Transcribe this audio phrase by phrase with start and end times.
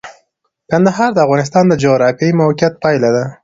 [0.69, 3.23] کندهار د افغانستان د جغرافیایي موقیعت پایله ده.